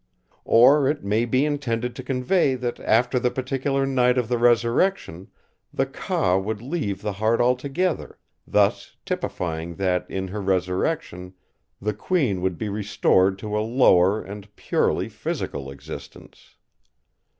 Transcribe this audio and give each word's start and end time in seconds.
"Or 0.49 0.87
it 0.89 1.03
may 1.03 1.25
be 1.25 1.45
intended 1.45 1.95
to 1.95 2.01
convey 2.03 2.55
that 2.55 2.79
after 2.79 3.19
the 3.19 3.29
particular 3.29 3.85
night 3.85 4.17
of 4.17 4.29
the 4.29 4.39
resurrection, 4.39 5.27
the 5.71 5.85
'Ka' 5.85 6.39
would 6.39 6.59
leave 6.59 7.03
the 7.03 7.11
heart 7.11 7.39
altogether, 7.39 8.17
thus 8.47 8.97
typifying 9.05 9.75
that 9.75 10.09
in 10.09 10.29
her 10.29 10.41
resurrection 10.41 11.35
the 11.79 11.93
Queen 11.93 12.41
would 12.41 12.57
be 12.57 12.67
restored 12.67 13.37
to 13.37 13.55
a 13.55 13.61
lower 13.61 14.23
and 14.23 14.55
purely 14.55 15.07
physical 15.07 15.69
existence. 15.69 16.55